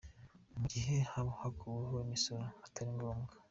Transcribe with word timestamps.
Mu 0.59 0.65
gihe 0.71 0.95
haba 1.11 1.31
hakuweho 1.41 1.95
imisoro 2.05 2.45
itari 2.67 2.91
ngombwa. 2.95 3.31